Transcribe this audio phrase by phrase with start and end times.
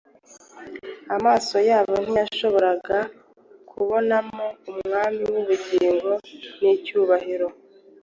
[1.15, 2.97] amaso yabo ntiyashoboraga
[3.69, 6.11] kubonamo Umwami w’ubugingo
[6.61, 7.47] n’icyubahiro